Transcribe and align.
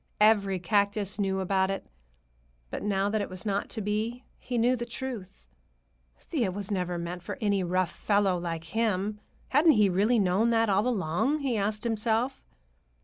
Every 0.19 0.57
cactus 0.57 1.19
knew 1.19 1.41
about 1.41 1.69
it. 1.69 1.85
But 2.71 2.81
now 2.81 3.07
that 3.11 3.21
it 3.21 3.29
was 3.29 3.45
not 3.45 3.69
to 3.69 3.81
be, 3.81 4.25
he 4.39 4.57
knew 4.57 4.75
the 4.75 4.83
truth. 4.87 5.45
Thea 6.17 6.51
was 6.51 6.71
never 6.71 6.97
meant 6.97 7.21
for 7.21 7.37
any 7.39 7.63
rough 7.63 7.91
fellow 7.91 8.35
like 8.39 8.63
him—hadn't 8.63 9.73
he 9.73 9.89
really 9.89 10.17
known 10.17 10.49
that 10.49 10.69
all 10.69 10.87
along, 10.87 11.41
he 11.41 11.55
asked 11.55 11.83
himself? 11.83 12.43